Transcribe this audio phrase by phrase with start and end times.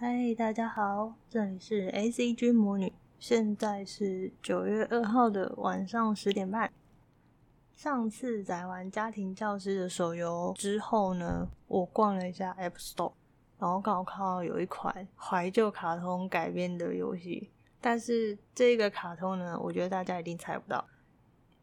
[0.00, 6.72] 嗨，大家好，这里是 ACG 魔女，现在是九月二号的晚上十点半。
[7.74, 13.12] 上次载完家庭教师的手游之后呢，我逛了一下 App Store，
[13.58, 20.86] 然后刚好看到有一款怀旧卡通改编的游戏，但是这个卡通呢，我觉得大家一定猜不到。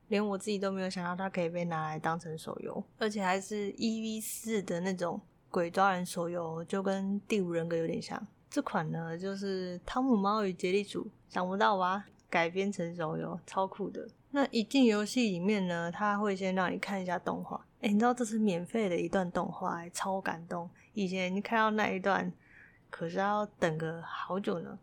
[0.09, 5.21] 连我自己都没有想到它可以被拿来当成手游，而且还是一 v 四的那种
[5.55, 8.21] 鬼抓人手游，就跟第五人格有点像。
[8.49, 12.03] 这款呢，就是《汤姆猫与杰利鼠》，想不到吧？
[12.29, 14.05] 改编成手游，超酷的。
[14.31, 17.65] 那一进游戏里面呢，它会先让你看一下动画。
[17.79, 20.69] 诶，你知道这是免费的一段动画，超感动。
[20.91, 22.29] 以前看到那一段，
[22.89, 24.77] 可是要等个好久呢。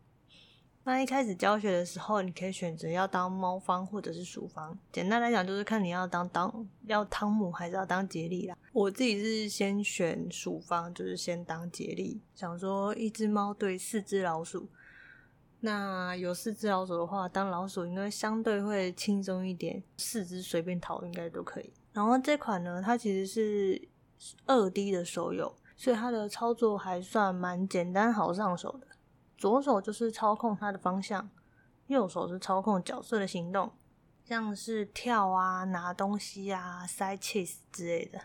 [0.85, 4.77] 那一开始教学的时候，你可以选择要当猫方或者是鼠方。
[4.91, 8.57] 简单来讲，就是看你要当当要汤姆还是要当杰利啦。
[8.73, 14.69] 我自己是先选鼠方，就是先当杰利，想说一只猫对四只老鼠。
[15.61, 21.73] 那有四只老鼠的话，当老鼠应该相对会轻松一点，四只随便逃应该都可以。
[21.93, 23.89] 然后这款呢，它其实是
[24.47, 28.89] 二 D 的手游，所以它的操作还算蛮简单好上手的。
[29.43, 31.29] 左手就是操控它的方向，
[31.89, 33.73] 右手是操控角色的行动，
[34.25, 38.21] 像是跳啊、拿东西啊、塞 cheese 之类的。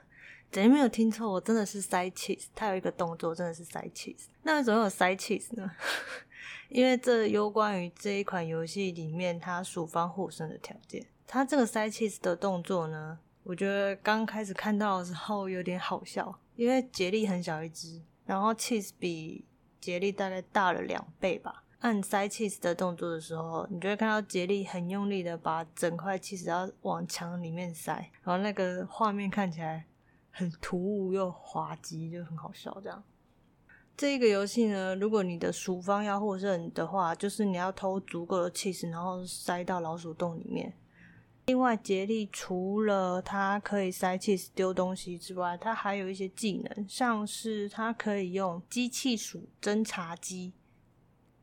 [0.51, 2.45] 等于没有听错，我真的是塞 cheese。
[2.53, 4.25] 它有一个动作真的是塞 cheese。
[4.43, 5.71] 那为什么有塞 cheese 呢？
[6.69, 11.03] 因为这有关于这一款游戏里面它鼠方获胜的条件。
[11.25, 19.43] 它这个塞 cheese 的动作呢，我觉得刚开始看到的时候有点好笑，因为杰利很小一只，然后 cheese 比
[19.79, 21.63] 杰利大概大了两倍吧。
[21.79, 29.85] 按塞 cheese 的动作的时候，你就会看到杰利很用力的把整块 cheese 要往墙里面塞，然后那个画面看起来
[30.31, 32.75] 很突兀又滑稽，就很好笑。
[32.81, 33.03] 这样，
[33.95, 40.73] 这一个游戏呢，如果你的鼠方要获胜的话，就是你要偷足够的 cheese，然后塞到老鼠洞里面。
[41.47, 50.51] 另外，杰利除了它可以塞 cheese 丢东西之外，它还有一些技能，像是它可以用机器鼠侦察机，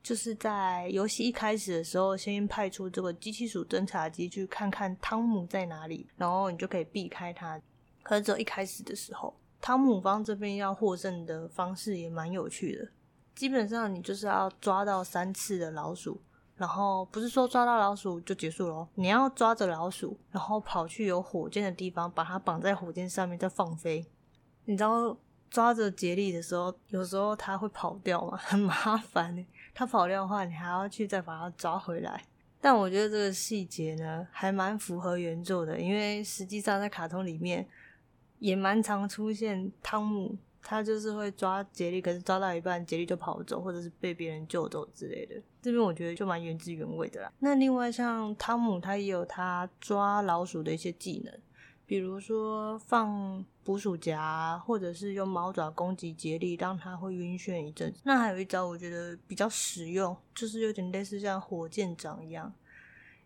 [0.02, 7.58] 就是在游戏一开始的时候，先派出这个机器鼠侦察机去看看汤姆在哪里，然后你就可以避开它。
[8.02, 12.86] 可是只有一开始的时候，汤姆方这边要获胜的方式也蛮有趣的，
[13.34, 16.20] 基本上你就是要抓到三次的老鼠。
[16.56, 24.06] 然后不是说抓到老鼠就结束了，你要抓着老鼠，然后跑去有火箭的地方，把它绑在火箭上面再放飞。
[24.66, 25.16] 你知道
[25.50, 29.44] 抓着杰利的时候，有时候它会跑掉嘛， 很麻烦。
[29.74, 32.24] 它跑掉的话，你还要去再把它抓回来。
[32.60, 37.68] 但我觉得这个细节呢，还蛮符合原作的，因为实际上在卡通里面
[38.38, 40.36] 也蛮常出现汤姆。
[40.66, 45.34] 他就是会抓杰利，可是抓到一半，杰利就跑走，或者是被别人救走之类的。
[45.60, 47.30] 这边我觉得就蛮原汁原味的啦。
[47.40, 51.38] 那另外像汤姆，他也有他抓老鼠的一些技能，
[51.84, 57.92] 比如说放捕鼠夹，或者是用猫爪攻击杰利，让他会晕眩一阵。
[58.02, 62.50] 那还有一招我觉得比较实用，就是有点类似像火箭掌一样，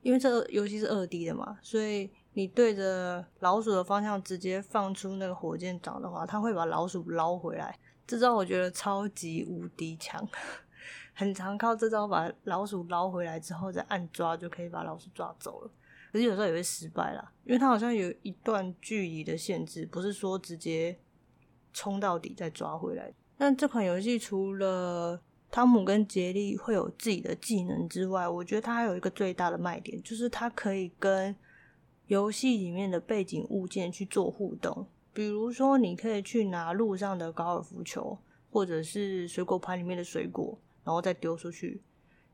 [0.03, 2.11] 因为这游戏是二 D 的嘛，所以。
[2.39, 7.77] 你对着老鼠的方向直接放出那个火箭掌的话，它会把老鼠捞回来。
[8.07, 10.25] 这招我觉得超级无敌强，
[11.15, 15.71] 很常靠这招把老鼠捞回来之后再按抓就可以把老鼠抓走了。
[16.13, 20.97] 可是有时候也会失败啦，因为它好像有一段距离的限制，不是说直接
[21.73, 23.13] 冲到底再抓回来。
[23.39, 25.21] 那这款游戏除了
[25.51, 31.35] 汤姆跟杰利会有自己的技能之外，我觉得它还有一个最大的卖点，就是它可以跟
[32.09, 38.19] 游戏里面的背景物件去做互动，比如说你可以去拿路上的高尔夫球，
[38.51, 41.83] 或者是水果盘里面的水果，然后再丢出去。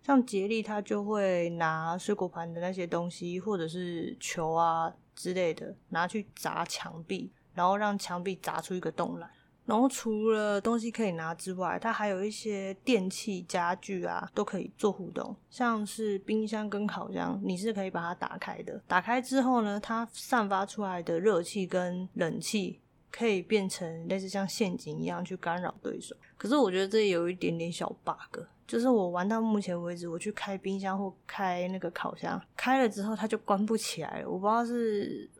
[0.00, 9.28] 像杰利他就会拿水果盘的那些东西，或者是球啊之类的，拿去砸墙壁，然后让墙壁砸出一个洞来。
[9.66, 15.34] 然后除了东西可以拿之外，它还有一些电器、家具啊，都可以做互动。
[15.48, 18.78] 像是冰箱跟烤箱，你是可以把它打开的。
[18.86, 22.78] 打开之后呢，它散发出来的热气跟冷气
[23.10, 26.14] 可以变成类似像陷阱一样去干扰对手。
[26.36, 34.28] 可是我觉得这有一点点小 bug，就是我玩到目前为止，我去开冰箱或开那个烤箱，开了之后它就关不起来了。
[34.28, 35.30] 我不知道是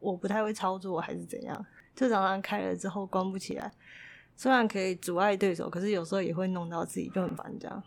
[0.00, 1.66] 我不太会操作还是怎样。
[1.94, 3.72] 就常常开了之后关不起来，
[4.36, 7.82] 虽然可以阻碍对手，可是有时候也会弄到自己就很烦这样。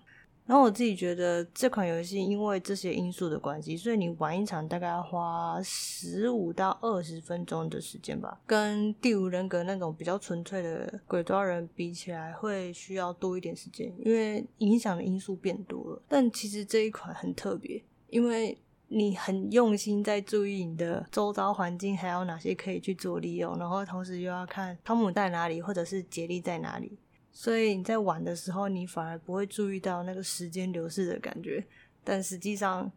[0.46, 16.02] 然后我自己觉得这款游戏因为这些因素的关系，所以你玩一场大概要花十五到二十分钟的时间吧，跟第五人格那种比较纯粹的鬼抓人比起来，会需要多一点时间，因为影响的因素变多了。
[16.08, 18.58] 但其实这一款很特别，因为
[18.90, 26.98] 你很用心在注意你的周遭环境，还有哪些可以去做利用，然后同时又要看汤姆在哪里，或者是杰利在哪里。
[27.32, 31.64] 所以你在玩的时候，你反而不会注意到那个时间流逝的感觉，
[32.04, 32.92] 但实际上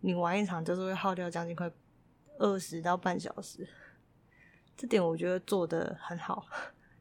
[0.00, 1.70] 你玩一场就是会耗掉将近快
[2.38, 3.68] 二十到半小时。
[4.76, 6.46] 这点我觉得做得很好，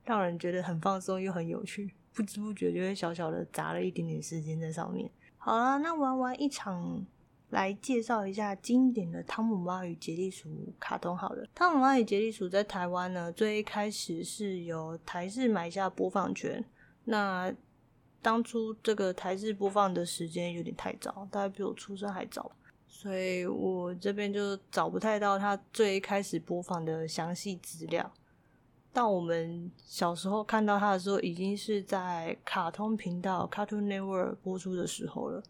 [0.03, 5.09] 让人觉得很放松又很有趣，不知不觉就会小小的砸了一点点时间在上面。
[5.37, 7.05] 好了，那玩完一场，
[7.51, 10.49] 来介绍一下经典的《汤姆猫与杰利鼠》
[10.79, 11.43] 卡通好了。
[11.53, 16.63] 《汤姆猫与杰利鼠》在台湾呢，最一开始是由台视买下播放权。
[17.03, 17.53] 那
[18.21, 22.51] 当初这个台视播放的时间有点太早，大概比我出生还早，
[22.87, 28.11] 所以我这边就找不太到它最开始播放的详细资料。
[28.93, 35.41] 到我们小时候看到它的时候，已经是在卡通频道 Cartoon Network 播出的时候了。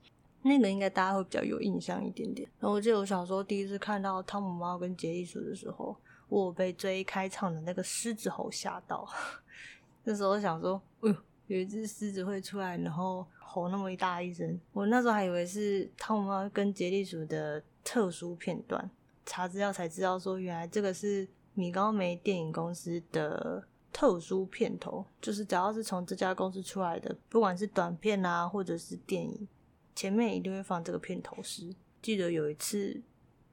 [0.43, 2.49] 那个应该大家会比较有印象一点点。
[2.59, 5.95] 然后我记得我小时候第一次看到汤姆猫跟杰利鼠的时候，
[6.29, 9.07] 我被最开场的那个狮子吼吓到。
[10.03, 11.15] 那时候想说，哎呦。
[11.47, 18.89] 有一只狮子会出来，然后吼那么一大一声，我那时候还以为是汤姆猫跟杰利鼠的特殊片段，
[19.25, 23.61] 查资料才知道说，原来这个是米高梅电影公司的
[23.91, 29.45] 特殊片头，就是只要是从这家公司出来的，不管是短片啊，或者是电影，
[29.95, 31.73] 前面一定会放这个片头诗。
[32.01, 33.01] 记得有一次，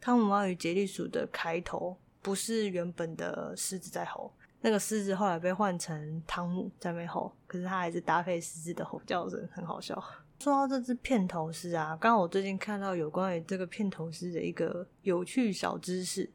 [0.00, 4.32] 汤姆猫与杰利鼠的开头不是原本的狮子在吼。
[4.61, 10.02] 那个狮子后来被换成汤姆在那吼，可是它还是搭配狮子的吼叫声，很好笑。
[10.40, 16.29] 说到这只片头诗啊，刚好我最近看到有关于这个片头诗的一个有趣小知识，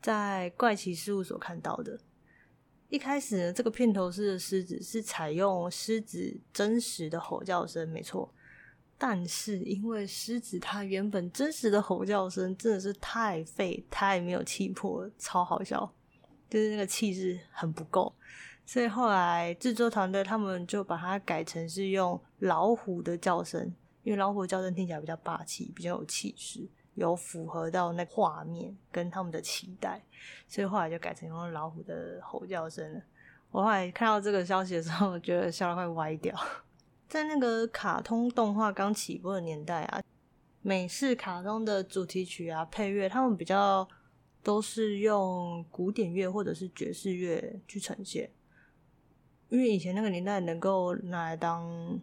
[0.00, 1.98] 在怪奇事务所看到的。
[2.88, 8.32] 一开始呢，这个片头诗的狮子是采用狮子真实的吼叫声，没错。
[8.98, 15.90] 但是因为狮子它原本真实的吼叫声真的是太废、太没有气魄了，超好笑。
[16.50, 18.10] 就是那个气势很不够，
[18.64, 23.70] 所以后来制作团队他们就把它改成是用老虎的叫声，
[24.02, 30.02] 因为老虎的叫声听起来比较霸气，比较有气势，有符合到那画面跟他们的期待，
[30.48, 33.02] 所以后来就改成用老虎的吼叫声了。
[33.50, 36.34] 我后来看到这个消息的时候，我觉得笑得快歪掉。
[37.08, 40.02] 在那个卡通动画刚起步的年代啊，
[40.62, 43.88] 美式卡通的主题曲啊、配乐，他们比较。
[44.40, 48.30] 都是用古典乐或者是爵士乐去呈现，
[49.48, 52.00] 因为以前那个年代能够拿来当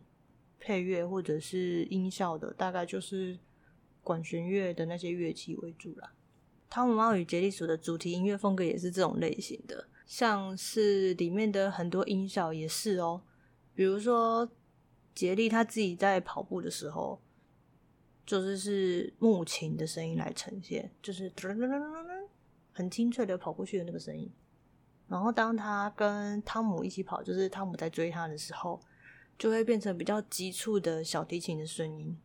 [0.60, 3.40] 配乐或者是音效的，大概就是
[4.04, 6.12] 管弦乐的那些乐器为主啦。
[6.72, 13.24] 《汤姆猫与杰利鼠》的主题音乐风格也是这种类型的，像是里面的很多音效也是哦，
[13.74, 14.48] 比如说
[15.16, 17.20] 杰利他自己在跑步的时候，
[18.26, 22.28] 就是是木琴的声音来呈现，就是噔噔噔噔噔。
[22.78, 24.30] 很清脆的跑过去的那个声音，
[25.08, 28.78] 然后当他跟汤姆一起跑，就是汤姆在追他的时候，
[29.38, 32.20] 就会变成比较急促的小提琴的声音。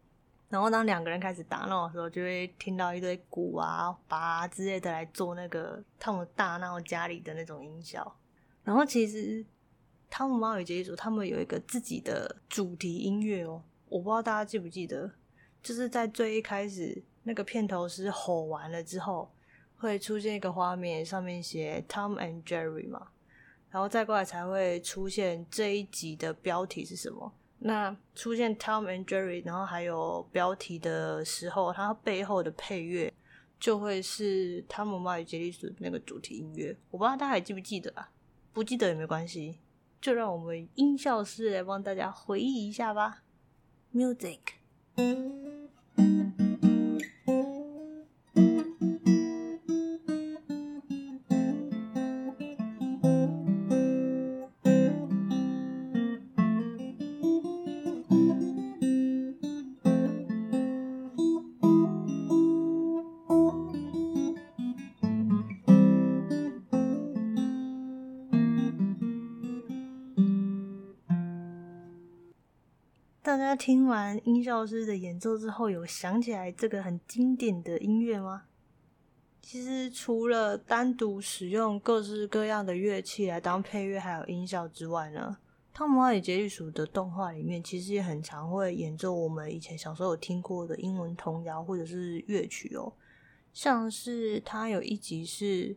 [0.49, 8.17] 然后当两个人开始打闹的时候，就会听到一堆鼓啊、拔啊之类的来做那个汤姆大闹家里的那种音效。
[8.65, 9.47] 然后其实
[10.11, 15.11] 汤姆猫与杰利鼠他们有一个自己的主题音乐哦，我不知道大家记不记得，
[15.63, 19.31] 就是在最一开始那个片头是吼完了之后。
[19.83, 23.09] 会出现一个画面，上面写 Tom and Jerry 嘛，
[23.71, 27.33] 然后再过来才会出现这一集的标题是什么。
[27.61, 33.11] 那出现 Tom and Jerry，然后还有标题的时候，它背后的配乐
[33.59, 36.77] 就会是《汤姆猫与杰利鼠》那个主题音乐。
[36.91, 38.11] 我不知道大家还记不记得啊？
[38.53, 39.61] 不记得也没关系，
[40.01, 43.23] 就让我们音效师来帮大家回忆一下吧。
[43.93, 44.39] Music。
[73.31, 78.47] 大家听完音效师的演奏之后，有想起来这个很经典的音乐吗？
[79.41, 85.39] 其实除了单独使用各式各样的乐器来当配乐还有音效之外呢，
[85.73, 92.93] 汤姆猫与杰利鼠的动画里面，其实也很常会演奏我们以前小时候有听过的英文童谣或者是乐曲哦。
[93.53, 95.77] 像是它有一集是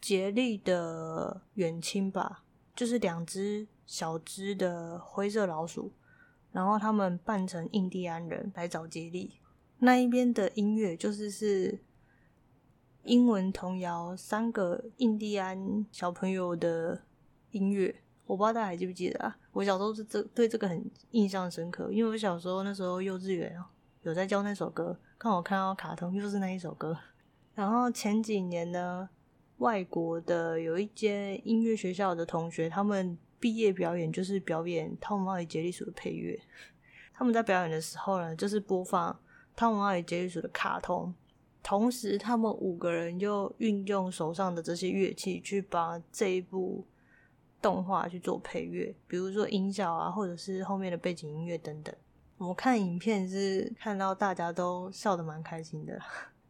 [0.00, 2.42] 杰利的远亲吧，
[2.74, 5.92] 就是两只小只的灰色老鼠，
[6.52, 9.38] 然后他们扮成印第安人来找杰利。
[9.78, 11.78] 那一边的音乐就是是
[13.04, 17.02] 英文童谣，三个印第安小朋友的
[17.52, 18.02] 音乐。
[18.26, 19.38] 我不知道大家还记不记得啊？
[19.52, 23.56] 我小时候是这对这个很印象深刻，因为我小时候那时候幼稚园
[24.02, 26.98] 有在教那首歌，刚好看到卡通又是那一首歌。
[27.54, 29.08] 然后前几年呢，
[29.58, 36.38] 外国的有一间音乐学校的同学，他们毕业表演就是表演《汤姆猫与杰利鼠》的配乐。
[37.12, 39.12] 他们在表演的时候呢，就是播放
[39.56, 41.14] 《汤姆猫与杰利鼠》的卡通，
[41.62, 46.86] 同时他们五个人就运用手上的这些乐器去把这一部。
[47.60, 51.92] 动画去做配乐，比如说音效啊，或者是后面的背景音乐等等。
[52.36, 56.00] 我看影片是看到大家都笑得蛮开心的，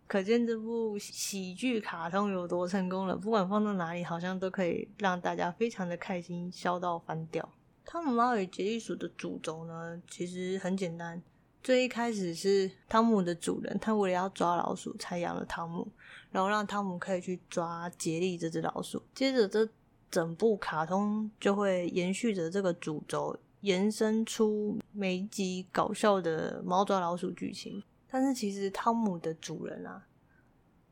[0.08, 3.14] 可见这部喜剧卡通有多成功了。
[3.14, 7.48] 不管放到哪里，好像都可以让大家非常的开心，笑到翻掉。
[7.84, 11.22] 汤姆猫与杰利鼠的主轴呢，其实很简单。
[11.62, 15.86] 最一开始是汤姆的主人，他为了要抓老鼠，才养了汤姆，
[16.32, 19.00] 然后让汤姆可以去抓杰利这只老鼠。
[19.14, 19.68] 接着这。
[20.10, 27.82] 整部卡通就会延续着这个主轴，延伸出每一集搞笑的猫抓老鼠剧情。
[28.10, 30.06] 但是其实汤姆的主人啊，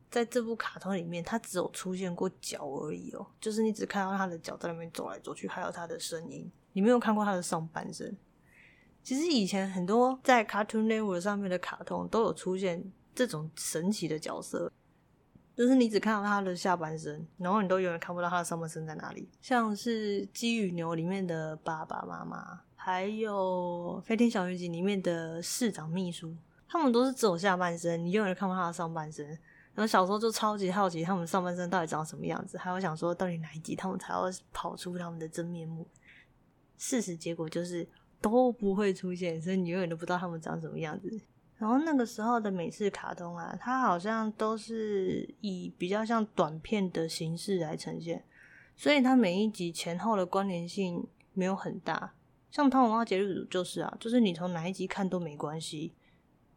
[0.09, 8.15] 在这部卡通里面，他只有出现过脚而已哦，就是你只看到他的脚在那边走来走去，还有他的声音，你没有看过他的上半身。
[9.03, 14.71] 其实以前很多在 Cartoon Network 上面的卡通都有出现这种神奇的角色。
[15.55, 19.27] 就是你只看到他的下半身，然后你都永远看不到他的上半身在哪里。
[19.41, 26.35] 像是《鸡与牛》里面的爸爸妈妈，还有《飞天小女警》里面的市长秘书，
[26.69, 29.27] 他们都是只有下半身，你永远看不到他的上半身。
[29.73, 35.87] 然后小时候就超级好奇他们上半身到底长什么样子，还有想说到底哪一集他们才要跑出他们的真面目。
[36.77, 37.87] 事实结果就是
[38.19, 41.21] 都不会出现，所以你永远都不知道他们长什么样子。
[41.57, 48.23] 然后那个时候的美式卡通啊，它好像都是以比较像短片的形式来呈现，
[48.75, 52.13] 所以它每一集前后的关联性没有很大。
[52.51, 55.93] 像《汤姆猫杰利鼠》就是啊，就是你从哪一集看都没关系，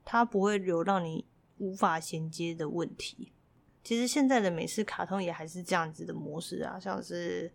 [0.05, 1.25] 它不会有让你
[1.59, 3.33] 无法衔接的问题。
[3.83, 7.53] 其实现在的美式卡通也还是这样子的模式啊，像是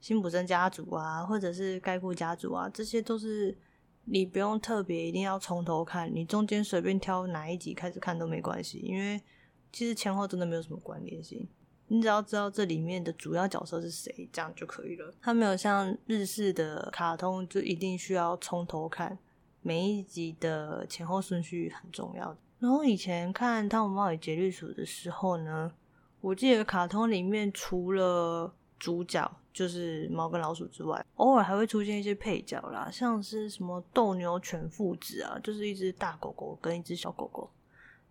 [0.00, 3.56] 辛普森家族啊，或者是盖库家族啊，这些都是。
[4.04, 9.22] 你不用特别一定要从头看，你中间随便挑哪一集开始看都没关系，因为
[9.70, 11.48] 其实前后真的没有什么关联性。
[11.86, 15.14] 你只要知道这里面的主要角色是谁，这样就可以了。
[15.20, 19.16] 它没有像日式的卡通，就一定需要从头看，
[19.62, 22.36] 每一集的前后顺序很重要的。
[22.58, 25.72] 然后以前看《汤姆猫与杰瑞鼠》的时候呢，
[26.20, 29.38] 我记得卡通里面除了主角。
[29.52, 37.50] 就是猫跟老鼠之外，偶尔还会出现一些配角啦，像是什么斗牛犬父子啊，就是一只大狗狗跟一只小狗狗，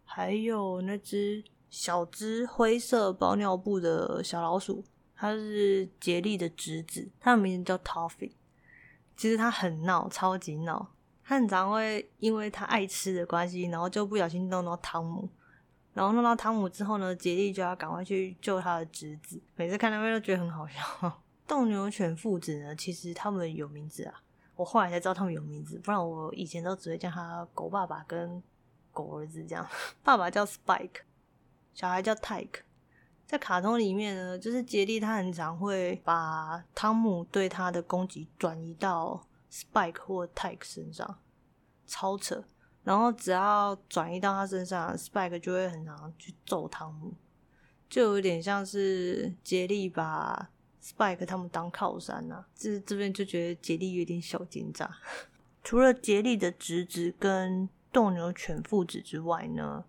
[0.05, 4.83] 还有那只小只灰色包尿布的小老鼠，
[5.15, 8.33] 它是杰利的侄子，它的名字叫 Toffee。
[9.17, 10.91] 其实它很闹，超级闹，
[11.23, 15.29] 他很常会因为他爱吃的关系，然后就不小心弄到汤姆。
[15.93, 19.41] 然后弄到汤姆之后呢，杰利就要赶快去救他的侄子。
[19.55, 21.21] 每次看他们都觉得很好笑。
[21.45, 24.21] 斗牛犬父子呢，其实他们有名字啊，
[24.55, 28.41] 我后来才知道他们有名字，不然我以前都只会叫他狗爸爸跟
[28.93, 29.67] 狗儿子这样。
[30.01, 31.01] 爸爸叫 Spike，
[31.73, 32.61] 小孩叫 Tyke。
[33.27, 41.19] 在卡通里面呢，就是杰利他很常会把汤姆对他的攻击转移到 Spike 或 Tyke 身上，
[41.85, 42.43] 超扯。
[42.83, 47.13] 然后只要转移到他身上，Spike 就会很常去揍汤姆，
[47.89, 50.49] 就有点像是杰利把。
[50.83, 54.91] Spike 他们当靠山呐、啊，这这边就觉得杰利有点小奸诈。
[55.63, 59.85] 除了杰利的侄子跟斗牛犬父子之外呢，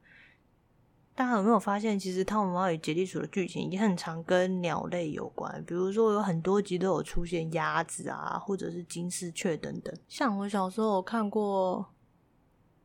[1.15, 5.63] 大家有没有发现，其实《汤姆猫与杰利鼠》的剧情也很常跟鸟类有关？
[5.67, 9.95] 比如说有很多集都有出现鸭子啊，或者是金丝雀等等。
[10.09, 11.93] 像我小时候看过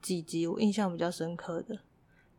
[0.01, 1.79] 几集，我印象比较深刻的，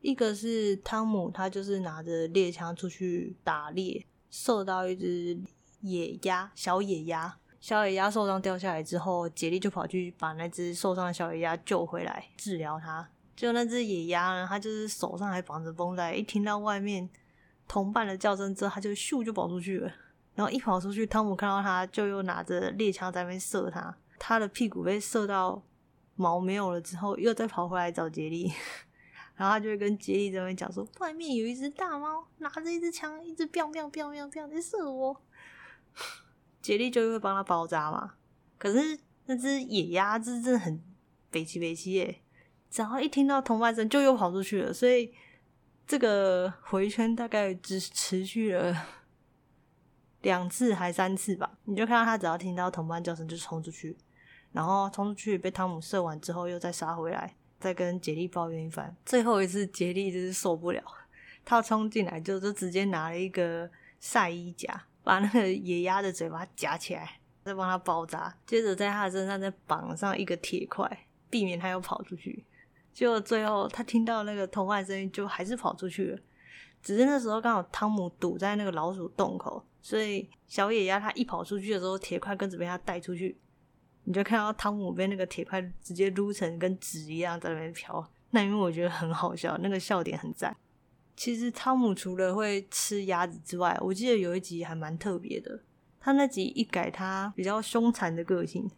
[0.00, 5.38] 一个是汤姆，他就是拿着猎枪出去打猎，射到一只。
[5.80, 13.08] 野鸭，小野鸭，小野鸭受伤掉下来之后，杰利就跑去把那只受伤的小野鸭救回来，治疗它。
[13.38, 17.08] 就那只野鸭呢，它就是手上还绑着绷带，一听到外面
[17.68, 19.92] 同伴的叫声之后，它就咻就跑出去了。
[20.34, 25.62] 然后一跑出去，汤姆看到他就又拿着猎枪在那边射它，他的屁股被射到
[26.16, 28.52] 毛没有了之后，又再跑回来找杰利，
[29.36, 35.22] 然后他就会跟杰利这边讲说，外面有一只大猫拿着一支枪，一直飙飙飙飙飙在射我，
[36.60, 38.14] 杰利就会帮他包扎嘛。
[38.58, 40.82] 可是那只野鸭子真的很
[41.30, 42.20] 北七北七耶，
[42.70, 45.12] 只要一听到同伴声就又跑出去了，所以
[45.86, 48.86] 这个回圈大概只持续了。
[50.22, 53.96] 两次还三次吧，你就看到他只要听到同伴叫声就冲出去，
[54.50, 58.94] 然后冲出去被汤姆射完之后又再杀回来，再跟杰利抱怨一番。
[59.06, 60.82] 最后一次杰利就是受不了，
[61.44, 63.70] 他冲进来就就直接拿了一个
[64.00, 72.44] 晒衣夹，把那个野鸭的嘴巴夹起来， 再帮他包扎，接着在他的身上再绑上一个铁块，避免他又跑出去。
[72.98, 76.18] 就最后他听到那个通话声音，就还是跑出去了。
[76.82, 79.64] 只是那时候刚好汤姆堵在那个老鼠洞口。
[79.80, 83.38] 所以小野鸭它一跑出去的时候，铁块跟着被它带出去，
[84.02, 88.04] 你就看到汤姆被那个铁块直接撸成跟纸一样在那边飘。
[88.30, 90.56] 那因为我觉得很好笑，那个笑点很赞。
[91.14, 95.60] 其实汤姆除了会吃鸭子之外，我记得有一集还蛮特别的。
[96.00, 98.68] 他那集一改他比较凶残的个性，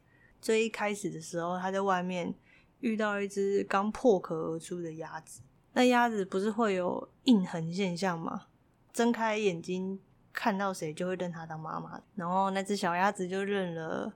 [0.43, 2.35] 最一开始的时候他在外面
[2.81, 5.41] 遇到一只刚破壳而出的鸭子。
[5.73, 8.47] 那鸭子不是会有印痕现象吗？
[8.93, 10.01] 睁开眼睛。
[10.33, 14.11] 看到谁就会认他当妈妈，然后那只小鸭子就认了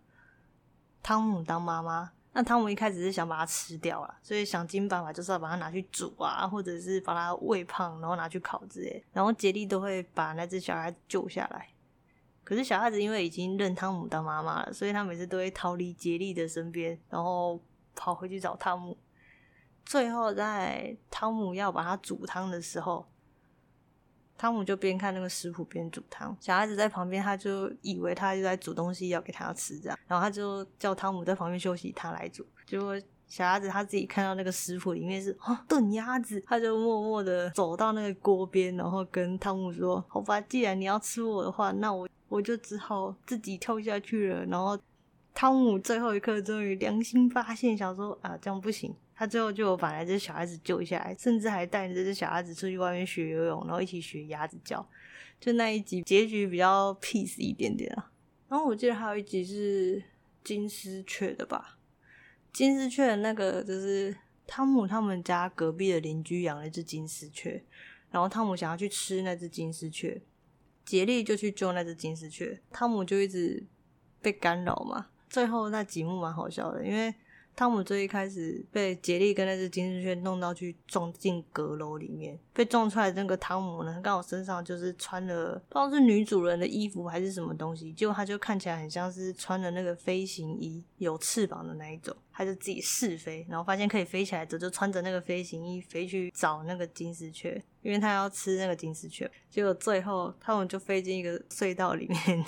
[1.02, 2.12] 汤姆当妈妈。
[2.32, 9.04] 那汤姆一开始是想把它吃掉了，所以想尽办法就是要把它拿去煮啊，或者是把它喂胖，然后拿去烤之类。
[9.12, 11.68] 然后杰利都会把那只小鸭子救下来。
[12.44, 17.60] 可是小鸭子因为已经认汤姆当妈妈了，所以他每次都会逃离杰利的身边，然后
[17.94, 18.96] 跑回去找汤姆。
[19.84, 23.06] 最后在汤姆要把它煮汤的时候。
[24.36, 32.44] 汤姆就边看那个食谱边煮汤，小孩子在旁边，他就以为他就在煮东西要给他吃这样，然后他就叫汤姆在旁边休息，他来煮。
[32.66, 44.76] 结果小孩子他自己看到那个食谱里面是啊炖鸭子，他就默默的走到那个锅边，然后跟汤姆说：“好吧，既然你要吃我的话，那我我就只好自己跳下去了。”然后
[45.34, 48.94] 汤姆最后一刻终于良心发现，想说啊这样不行。
[49.16, 54.88] 他最后就把那只小孩子救下来，甚至还带着这只小孩子出去外面学游泳，然后一起学鸭子叫。
[55.40, 58.10] 就那一集结局比较 peace 一点点啊。
[58.48, 60.02] 然后我记得还有一集是
[60.42, 61.78] 金丝雀的吧？
[62.52, 64.16] 金丝雀的那个就是
[64.46, 67.62] 汤姆他们家隔壁的邻居养了一只金丝雀，
[68.10, 70.22] 然后汤姆想要去吃那只金丝雀，
[70.84, 73.64] 杰利就去救那只金丝雀，汤姆就一直
[74.20, 75.08] 被干扰嘛。
[75.34, 77.12] 最后那几幕蛮好笑的，因为。
[77.56, 99.30] 汤姆最一开始被杰利跟那只金丝雀弄到去撞进阁楼里面，被撞出来的那个汤姆呢，刚好身上就是穿了不知道是女主人的衣服还是什么东西，结果他就看起来很像是穿了那个飞行衣，有翅膀的那一种，他就自己试飞，然后发现可以飞起来之后，就穿着那个飞行衣飞去找那个金丝雀，因为他要吃那个金丝雀。
[99.48, 102.44] 结果最后汤姆就飞进一个隧道里面，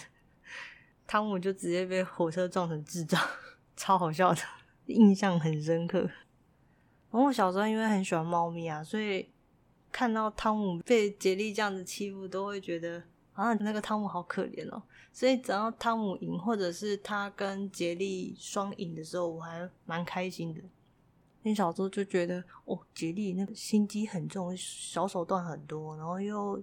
[1.06, 3.20] 汤姆就直接被火车撞成智障，
[3.76, 4.40] 超好笑的。
[4.86, 6.00] 印象很深刻。
[6.00, 9.28] 然后我小时候因为很喜欢猫咪啊，所以
[9.90, 14.82] 看到汤姆被杰利这样子欺负，都会觉得啊，那个汤姆好可怜哦。
[15.12, 20.60] 所以只要汤姆赢，或者是他跟杰利双赢的时候，我还蛮开心的。
[21.42, 26.62] 因为小时候就觉得哦，杰利那个心机很重，小手段很多，然后又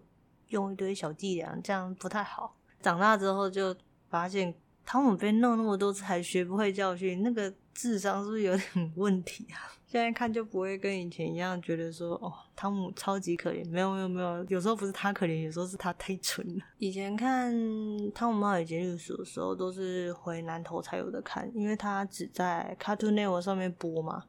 [0.49, 2.55] 用一堆小伎俩，这样不太好。
[2.81, 3.75] 长大之后就
[4.13, 4.53] 发现
[4.85, 7.51] 汤姆被弄那么多次还学不会教训，那个。
[7.75, 9.57] 智商是不是有点 问题啊？
[9.87, 13.67] 现在看就不会跟以前一样，觉得说哦，汤姆超级可怜。
[13.67, 16.63] 没有没有没有，有时候不是他可怜，有时候是他太蠢了。
[16.77, 17.51] 以前看
[18.13, 24.25] 《汤姆猫与杰利鼠》的时候，都是回南头才有的看，因为他只在 Cartoon Network 上面播嘛，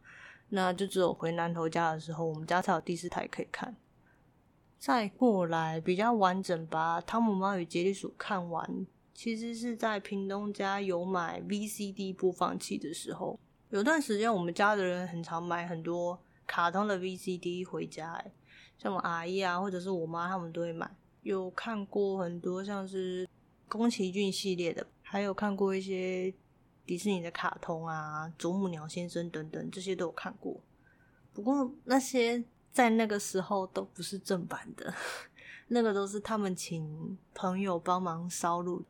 [0.48, 3.76] 那就只有回南头家的时候，我们家才有第四台可以看。
[4.78, 8.86] 再过来比较完整把《汤姆猫与杰利鼠》看完。
[9.14, 13.38] 其实是在屏东家有买 VCD 播放器的时候，
[13.70, 18.22] 有段时间我们家的人很常买很多卡通的 VCD 回家，
[18.76, 20.90] 像我阿姨啊，或者是我妈，他们都会买。
[21.22, 23.26] 有看过很多像是
[23.68, 26.34] 宫崎骏系列的，还有看过一些
[26.84, 30.60] 迪士尼的卡通啊，祖母鸟先生等等，这些都有看过。
[31.32, 34.92] 不过那些在那个时候都不是正版的，
[35.68, 38.84] 那个都是他们请朋友帮忙烧录。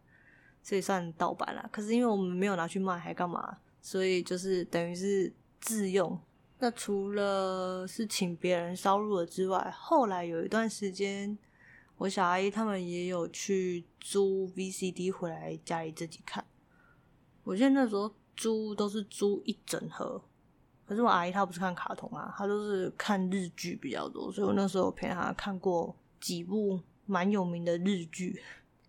[0.65, 3.59] 所以算盗版啦，可是因为我们没有拿去卖，还干嘛？
[3.83, 6.19] 所以就是等于是自用。
[6.59, 11.37] 那除了是请别人烧录了之外，后来有一段时间，
[11.99, 16.43] 我小阿姨他们也有去租 VCD 回来家里自己看。
[17.43, 20.23] 我记得那时候租都是租一整盒，
[20.87, 28.41] 可是我阿姨她不是看卡通啊，她都是看日剧比较多，所以我那时候陪她看过几部蛮有名的日剧，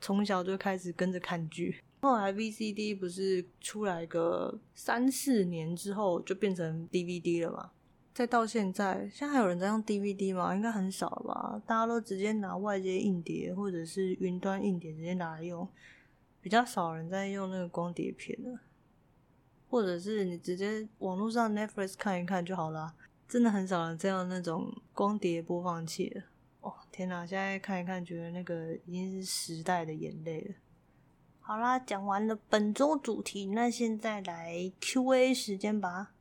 [0.05, 1.81] 从小就开始跟着看剧。
[2.01, 7.71] 后来 VCD 不是出来个三四年之后就变成 DVD 了嘛？
[8.13, 10.55] 再到现在，现在还有人在用 DVD 吗？
[10.55, 11.61] 应该很少了吧？
[11.65, 15.67] 大家都直接拿外接硬碟或者是云端硬碟直接拿来用，
[16.39, 18.59] 比较少人在用那个光碟片了。
[19.67, 22.93] 或者是你直接网络上 Netflix 看一看就好了，
[23.27, 26.25] 真的很少人在用那种光碟播放器了。
[26.65, 27.23] 哦，天哪！
[27.27, 30.55] 现在看一看，觉得那个已经是时代的眼泪了。
[31.39, 36.13] 好啦，讲完了本周主题，那现在来 Q&A 时间吧。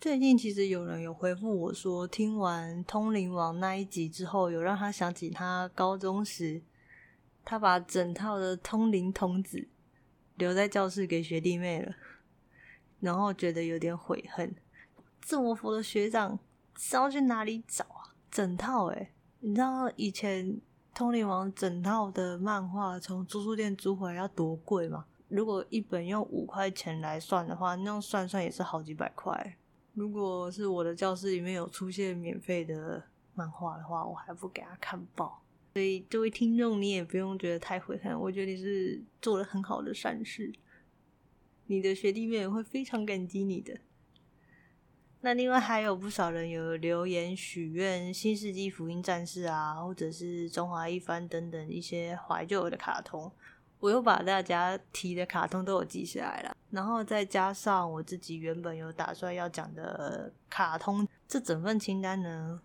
[0.00, 6.60] 最近其实有人有回复我说，听完《通灵王》那一集之后，有让他想起他高中时，
[7.44, 9.58] 他把整套的《通灵童子》
[10.34, 11.94] 留在教室给学弟妹了，
[12.98, 14.52] 然后觉得有点悔恨。
[15.20, 16.40] 这么佛的学长
[16.76, 18.01] 是要去哪里找？
[18.32, 20.46] 整套诶，你知道以前
[20.94, 25.04] 《通灵王》整套的漫画从租书店租回来要多贵吗？
[25.28, 29.58] 如果一本用五块钱来算的话，那样算算也是好几百块。
[29.92, 33.02] 如果是我的教室里面有出现免费的
[33.34, 35.42] 漫画的话，我还不给他看爆。
[35.74, 40.50] 所以这位听众，你也不用觉得太悔恨，我觉得你是做了很好的善事，
[41.66, 43.78] 你的学弟妹会非常感激你的。
[45.24, 53.30] 那另外还有不少人有留言许愿《新世纪福音战士》啊，或者是《中华一番》等等一些怀旧的卡通。
[53.78, 62.60] 我又把大家提的卡通都有记下来了，然后再加上我自己原本有打算要讲的卡通，这整份清单呢，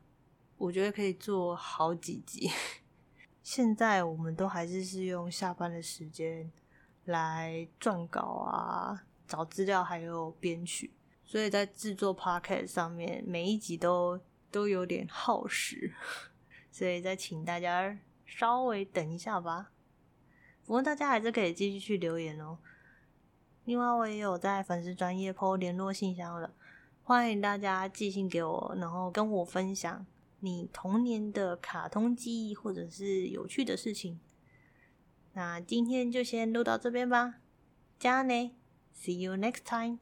[0.58, 2.50] 我觉得可以做好几集。
[3.44, 6.52] 现在我们都还是是用下班的时间
[7.06, 10.92] 来撰稿啊、找资料还有编曲，
[11.28, 15.94] 所以在制作 podcast 上面每一集都都有点耗时，
[16.72, 19.72] 所以再请大家稍微等一下吧。
[20.66, 22.58] 不过大家还是可以继续去留言哦。
[23.66, 26.54] 另外，我也有在粉丝专业 po 联络信箱了，
[27.04, 30.06] 欢迎大家寄信给我，然后跟我分享
[30.40, 34.20] 你童年的卡通记忆或者是有趣的事情。
[35.34, 37.36] 那今天就先录到这边吧，
[38.00, 38.56] 加呢
[38.96, 40.00] ，See you next time。